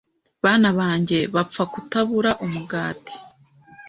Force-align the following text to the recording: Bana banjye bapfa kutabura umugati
Bana 0.43 0.69
banjye 0.79 1.19
bapfa 1.35 1.63
kutabura 1.73 2.31
umugati 2.45 3.15